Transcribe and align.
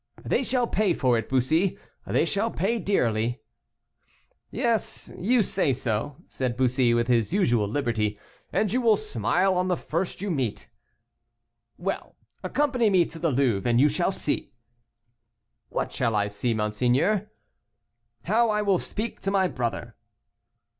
"They 0.25 0.41
shall 0.41 0.65
pay 0.65 0.95
for 0.95 1.15
it, 1.19 1.29
Bussy; 1.29 1.77
they 2.07 2.25
shall 2.25 2.49
pay 2.49 2.79
dearly." 2.79 3.43
"Yes, 4.49 5.11
you 5.15 5.43
say 5.43 5.73
so," 5.73 6.15
said 6.27 6.57
Bussy, 6.57 6.95
with 6.95 7.07
his 7.07 7.31
usual 7.33 7.67
liberty, 7.67 8.17
"and 8.51 8.73
you 8.73 8.81
will 8.81 8.97
smile 8.97 9.53
on 9.53 9.67
the 9.67 9.77
first 9.77 10.19
you 10.19 10.31
meet." 10.31 10.69
"Well! 11.77 12.15
accompany 12.43 12.89
me 12.89 13.05
to 13.05 13.19
the 13.19 13.29
Louvre, 13.29 13.69
and 13.69 13.79
you 13.79 13.89
shall 13.89 14.11
see." 14.11 14.53
"What 15.69 15.91
shall 15.91 16.15
I 16.15 16.29
see, 16.29 16.55
monseigneur?" 16.55 17.29
"How 18.23 18.49
I 18.49 18.63
will 18.63 18.79
speak 18.79 19.19
to 19.21 19.29
my 19.29 19.47
brother." 19.47 19.93